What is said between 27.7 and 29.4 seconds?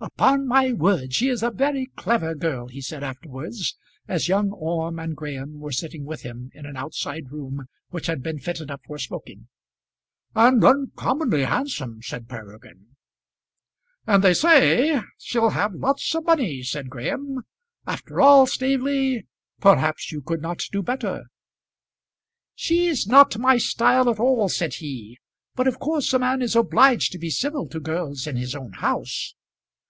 to girls in his own house."